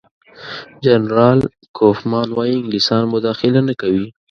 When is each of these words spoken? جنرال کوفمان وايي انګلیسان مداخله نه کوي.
جنرال 0.85 1.39
کوفمان 1.77 2.27
وايي 2.33 2.53
انګلیسان 2.57 3.03
مداخله 3.13 3.61
نه 3.67 3.73
کوي. 3.81 4.05